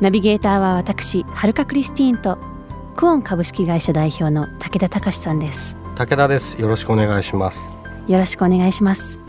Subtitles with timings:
[0.00, 2.38] ナビゲーターは私はるかクリスティーンと
[2.96, 5.76] クオン株式会社代表の武田隆さんです。
[5.96, 6.60] 武田です。
[6.60, 7.72] よろしくお願いします。
[8.06, 9.20] よろしくお願いします。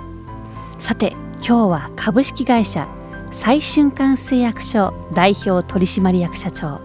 [0.77, 2.87] さて今日は株式会社
[3.31, 6.81] 最瞬間製薬所代表取締役社長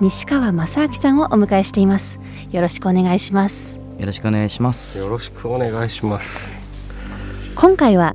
[0.00, 2.18] 西川正明さんをお迎えしています。
[2.50, 3.78] よろしくお願いします。
[3.98, 4.98] よろしくお願いします。
[4.98, 6.66] よろしくお願いします。
[7.54, 8.14] 今回は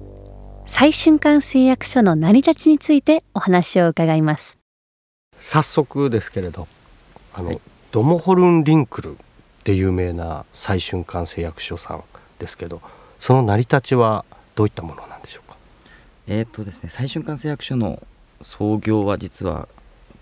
[0.66, 4.63] 最瞬間製薬所の成り立ちについてお話を伺います
[5.44, 6.68] 早速ですけれど
[7.34, 7.60] あの、はい。
[7.92, 9.18] ドモホルンリンクル
[9.66, 12.04] で有名な最瞬間製薬所さん
[12.40, 12.82] ですけど
[13.20, 14.24] その成り立ちは
[14.56, 15.58] どういったものなんでしょうか？
[16.28, 18.02] えーっとですね最瞬間製薬所の
[18.42, 19.68] 創業は実は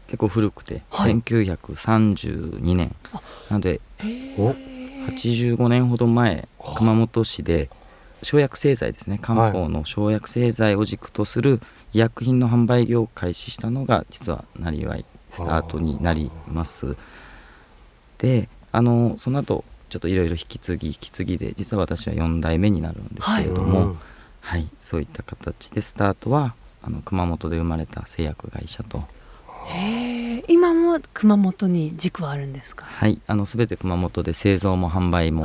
[0.07, 1.15] 結構古くて、はい。
[1.15, 2.93] 1932年。
[3.49, 3.79] なので
[4.37, 4.55] お
[5.07, 7.69] ？85年ほど前熊本市で
[8.23, 9.19] 生薬製剤ですね。
[9.19, 11.61] 漢方の生薬製剤を軸とする
[11.93, 16.95] 医薬品の販売業を開始したのが実はなりわいスタートになります。
[18.19, 23.99] であのその後ちょっといろいろ引き継ぎ引き継ぎで実は私は4代目になるんですけれども、うん
[24.39, 29.03] はい、そういった形でスタートはあの熊本で生まれた製薬会社と、
[29.65, 32.85] へえ今も熊本に軸はあるんですか？
[32.85, 35.43] はい、あの全て熊本で製造も販売も、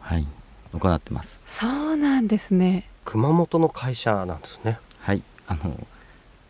[0.00, 0.26] はい、
[0.72, 1.44] 行ってます。
[1.46, 2.88] そうなんですね。
[3.04, 4.78] 熊本の会社なんですね。
[4.98, 5.86] はい、あの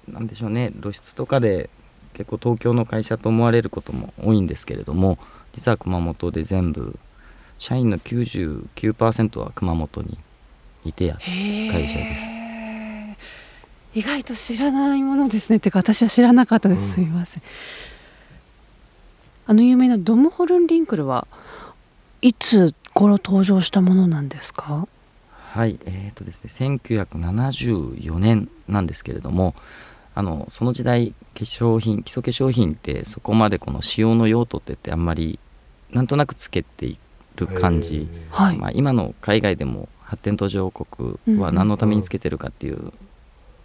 [0.09, 1.69] なんでしょうね露出とかで
[2.15, 5.19] 結構東京の会社と思われることも多いんですけれども
[5.53, 6.99] 実は熊本で全部
[7.59, 10.19] 社員の99%は熊本に
[10.85, 12.25] いてや会社です。
[13.95, 15.59] 意外と知らないものですね。
[15.59, 16.89] っていうか私は知らなかったです、うん。
[16.89, 17.43] すいません。
[19.47, 21.29] あの有名なドムホルンリンクルは
[22.21, 24.89] いつ頃登場したものなんですか？
[25.53, 29.55] はい、えーとですね、1974年なんですけれども
[30.15, 35.39] あのその時代化粧品基礎化粧品ってそこまでこの使用の用途ってってあんまり
[35.93, 36.99] なんとなくつけてい
[37.37, 42.93] る感じ、はい、まあ、今の海外でも発展途上国は何のためにつけてるかっていう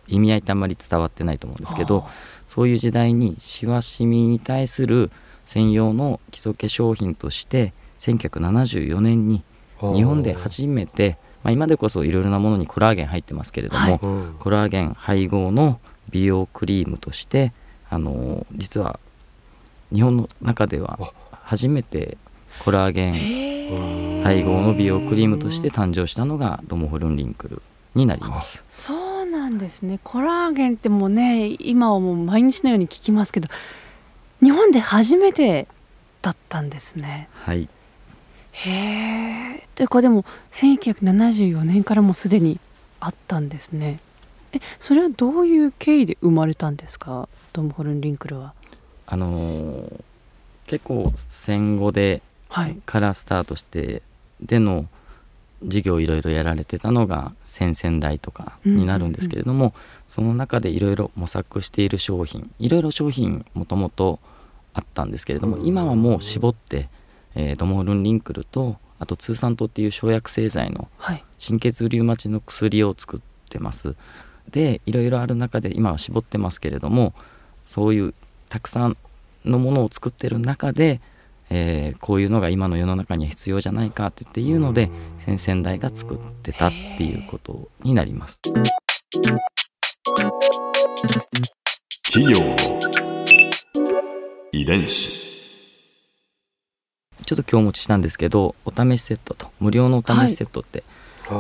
[0.08, 2.08] 意味合いってあんまり伝わってないと思うんですけど
[2.48, 5.12] そういう時代にシワシミに対する
[5.46, 9.44] 専用の基礎化粧品として1974年に
[9.80, 14.00] 日本で初めて、まあ、今でこそいろいろなものにコラーゲン入ってますけれども、
[14.40, 15.80] コラーゲン配合の
[16.12, 17.54] 美容クリームとして
[17.90, 19.00] あの実は
[19.94, 21.00] 日本の中では
[21.32, 22.18] 初めて
[22.64, 27.62] コラーゲン配合の美容クリームとして誕生したのがドモホルンリンクル
[27.96, 28.64] になります。
[28.70, 30.00] そうなんですね。
[30.04, 33.48] コラーゲンってもうね今はもう毎日のように聞きますけど
[34.42, 35.68] 日本で初めて
[36.22, 37.30] だったんですね。
[37.34, 37.70] はい、
[38.52, 38.72] へ
[39.56, 42.60] えというかでも1974年からもうすでに
[43.00, 44.00] あったんですね
[44.54, 47.28] えそれはどういう経緯で生まれたんですか？
[47.54, 48.54] ドムホルンリンクルは。
[49.08, 50.04] あのー
[50.68, 54.04] 結構戦後ではいからスタートして
[54.40, 54.86] での
[55.64, 59.74] 事業をいろいろやられてたのが先々代とかになるんですけれども、
[60.08, 64.20] その中でいろいろ模索している商品いろいろ商品もともと
[64.74, 65.66] あったんですけれども、うん。
[65.66, 66.88] 今はもう絞って、
[67.36, 71.24] えードモルンリンクルとあと通産糖っていう生薬製剤のはい。
[71.44, 73.96] 神経痛リウマチの薬を作ってます
[74.50, 77.14] でいろいろある中で今は絞ってますけれども
[77.66, 78.14] そういう
[78.50, 78.98] たくさん
[79.46, 81.02] のものを作ってる中で、
[81.50, 88.40] えーこういうのが今の世の中には必要じゃないかってっていうので先々代が作ってたっていうことになります。
[92.12, 92.56] 企業の
[94.52, 95.30] 遺伝子。
[97.26, 100.84] ちょっと今日お持ちしたんですけどお試しセットと無料のお試しセットって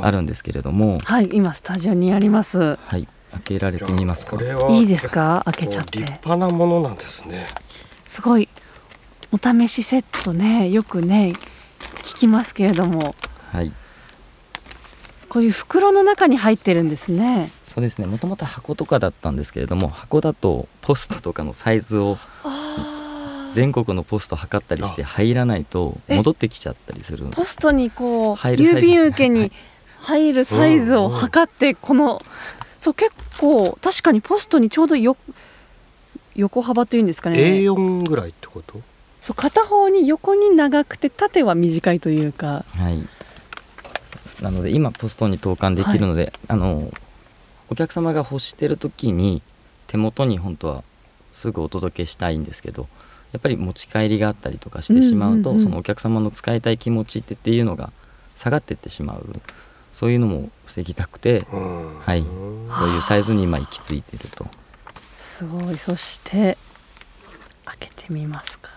[0.01, 0.99] あるんですけれども。
[0.99, 2.77] はい今スタジオにあります。
[2.77, 4.31] はい、開けられてみますか？
[4.31, 5.41] これはいいですか？
[5.45, 7.47] 開けちゃっ立て派なものなんですね。
[8.05, 8.49] すごい
[9.31, 11.33] お試しセットねよくね
[12.03, 13.15] 聞きますけれども。
[13.51, 13.71] はい。
[15.29, 17.51] こういう袋の中に入ってるんですね。
[17.63, 18.07] そうですね。
[18.07, 22.17] もともと箱とかだったんですけれども箱だとポストとかのサイズを
[23.51, 27.27] 全国のポスト測ったりして入らないと戻ってきちゃったりする。
[27.27, 29.51] ポストにこう郵便受けにはい
[30.01, 32.21] 入るサイズを測ってこの
[32.77, 35.17] そう結構確かにポストにちょうどよ
[36.35, 37.37] 横幅というんですかね。
[37.37, 38.81] A4 ぐらいってこと？
[39.19, 42.63] そう片方に横に長くて縦は短いというか。
[42.77, 43.07] はい。
[44.41, 46.89] なので今ポストに投函できるので、あの
[47.69, 49.41] お客様が欲してる時に
[49.87, 50.83] 手元に本当は
[51.33, 52.87] すぐお届けしたいんですけど
[53.33, 55.63] やっぱり持ち帰りがあったりとかしてしまうと、うんうんうん。
[55.65, 57.91] そのお客様の使いたい気持ちってっていうのが
[58.33, 59.27] 下がっていってしまう
[59.93, 61.99] そういうのも防ぎたくて、うん。
[61.99, 62.23] はい。
[62.67, 64.45] そういうサイズに今行き着いてると。
[65.17, 65.77] すごい。
[65.77, 66.57] そして
[67.65, 68.71] 開けてみますか。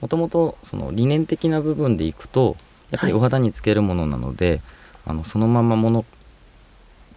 [0.00, 2.56] もともとその理念的な部分でいくと
[2.90, 3.20] やっぱりはい。
[3.20, 4.62] お肌につけるものなので、
[5.04, 6.04] あのそのままもの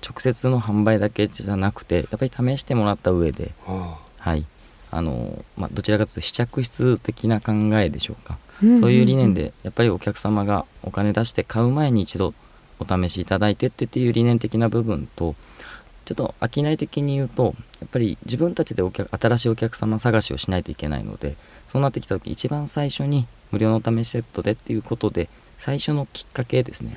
[0.07, 4.45] 直接の販売だけじゃなくてやっぱり試してもらった上で、あはい。
[4.91, 8.79] あのまあ、どちらかというと試着室的な考えでしょうか、んんん。
[8.79, 12.33] そういう理念でやっぱりお客様がお金出して買う前に一度
[12.79, 15.35] お試しいただいてってっていう理念的な部分と
[16.05, 21.35] ちょっと商い的に言うとやっぱり自分たちでお客新しいお客様探しをしないといけないので
[21.67, 26.95] そうなってきた時一番最初に無料の試しセットでっていうことで最初のきっかけですね。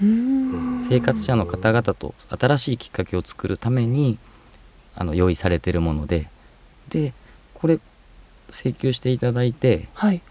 [0.88, 4.19] 生活者の方々と新しいきっかけを作るために
[4.94, 6.28] あの用意されてるもので
[6.88, 7.12] で
[7.54, 7.81] これ
[8.50, 10.22] 請求していただいてはい。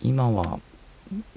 [0.00, 0.60] 今は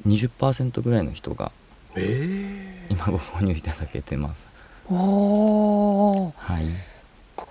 [0.07, 1.51] 20%ぐらいの人が
[1.95, 4.47] え今ご購入いただけてます。
[4.89, 5.56] おー
[6.57, 6.65] はい。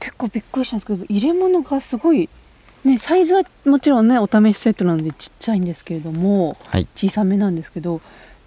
[0.01, 2.29] 結構びっくりしたんですけど入れ物がすごい
[2.85, 6.89] ねサイズはもちろんねお試しセットなのでちっちゃいんですけれどもはい。
[6.97, 8.01] 小さめなんですけど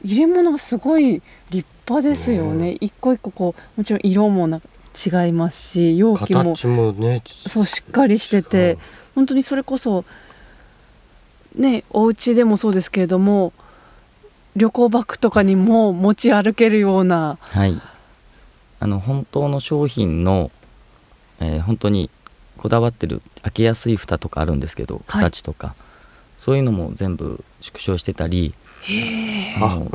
[0.04, 2.78] 入れ物がすごい立派ですよね。
[2.80, 4.62] 一個一個こうもちろん色もな
[5.06, 8.78] 違いますし容器も形もねそうしっかりしてて
[9.16, 10.04] 本当にそれこそ
[11.56, 13.54] ねお家でもそうですけれども
[14.56, 17.80] 旅行バッグとかにも持ち歩けるようなはい
[18.80, 20.52] あの本当の商品の、
[21.40, 22.10] えー本当に
[22.58, 25.24] こだわってる開けやすい蓋とかあるんですけどはい。
[25.24, 25.76] 形とか、
[26.38, 28.54] そういうのも全部縮小してたり
[29.62, 29.90] あの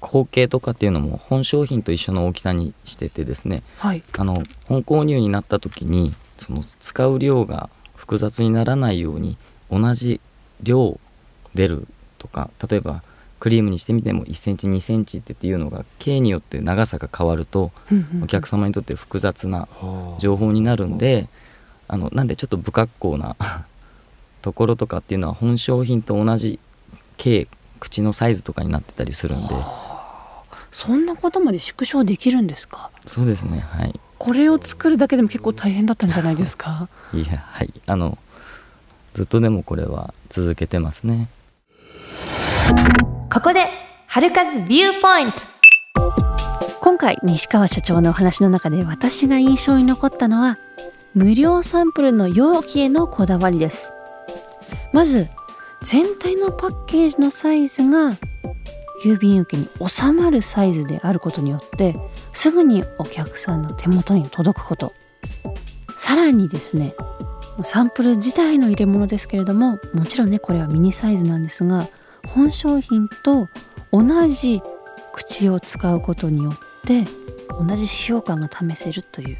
[0.00, 3.62] 後継とかっていうのも本商品と一緒の大きさにしててですね。
[3.78, 4.02] はい。
[4.16, 9.36] あの本購入になった時にその使う量が複雑にならないように
[9.70, 10.20] 同じ
[10.62, 11.00] 量
[11.54, 11.86] 出る
[12.18, 13.02] とか例えば
[13.44, 17.72] クリームにしてみても1センチ2センチっていうのが径によって長さが変わると
[18.22, 20.18] お客様にとって複雑なはあ。
[20.18, 21.28] 情報になるんで
[21.86, 23.36] あのなんでちょっと不格好な
[24.40, 26.58] ところとかっていうのは本商品と同じ
[27.18, 27.46] 径
[27.80, 29.54] 口のサイズとかになってたりするんで。
[30.72, 32.88] そんなことまで縮小できるんですか？
[33.04, 34.00] そうですねはい。
[34.16, 36.88] これを作るだけでも結構大変だったんじゃないですか？
[37.12, 37.70] いやはい。
[37.84, 38.16] あの
[39.12, 41.28] ずっとでもこれは続けてますね
[43.34, 43.66] ここで
[44.06, 45.42] 春風ビューポイント
[46.80, 50.56] 今回西川社長のお話の中で私が印象に残ったのは
[51.14, 53.92] 無料サンプルの容器へのこだわりです。
[54.92, 55.28] まず
[55.82, 58.12] 全体のパッケージのサイズが
[59.04, 61.96] 郵便受けに収まるサイズであることによって
[62.32, 64.92] すぐにお客さんの手元に届くこと。
[65.96, 66.94] さらにですね
[67.64, 71.88] サンプル自体の入れ物ですけれどももちろんねこれはミニサイズなんですが
[72.26, 73.48] 本商品と
[73.92, 74.60] 同じ
[75.12, 76.54] 口を使うことによっ
[76.84, 77.04] て
[77.66, 79.36] 同じ使用感が試せるという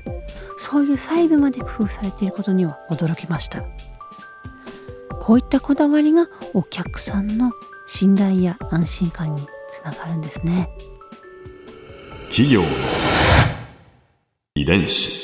[0.58, 3.64] そういう細部まで工夫されていることには驚きました。
[5.20, 7.50] こういったこだわりがお客さんの
[7.86, 10.68] 信頼や安心感につながるんですね。
[12.28, 12.68] 企業の
[14.54, 15.23] 遺伝子。